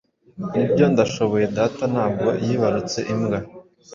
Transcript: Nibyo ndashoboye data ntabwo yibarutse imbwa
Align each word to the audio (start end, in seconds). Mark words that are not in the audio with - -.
Nibyo 0.55 0.85
ndashoboye 0.93 1.45
data 1.57 1.83
ntabwo 1.93 2.27
yibarutse 2.45 2.99
imbwa 3.13 3.39